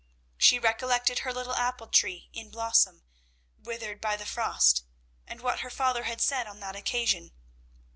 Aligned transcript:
She 0.39 0.57
recollected 0.57 1.19
her 1.19 1.31
little 1.31 1.53
apple 1.53 1.85
tree 1.85 2.31
in 2.33 2.49
blossom, 2.49 3.03
withered 3.59 4.01
by 4.01 4.15
the 4.15 4.25
frost, 4.25 4.83
and 5.27 5.41
what 5.41 5.59
her 5.59 5.69
father 5.69 6.05
had 6.05 6.21
said 6.21 6.47
on 6.47 6.59
that 6.59 6.75
occasion. 6.75 7.31